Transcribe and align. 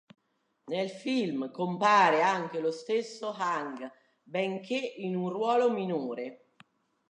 Nel 0.65 0.89
film 0.89 1.51
compare 1.51 2.23
anche 2.23 2.59
lo 2.59 2.71
stesso 2.71 3.35
Hung, 3.37 3.87
benché 4.23 4.95
in 4.97 5.15
un 5.15 5.29
ruolo 5.29 5.69
minore. 5.71 6.55